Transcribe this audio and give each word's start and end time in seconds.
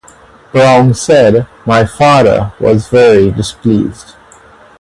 Brown 0.51 0.95
said, 0.95 1.45
My 1.63 1.85
father 1.85 2.53
was 2.59 2.87
very 2.87 3.29
displeased. 3.29 4.15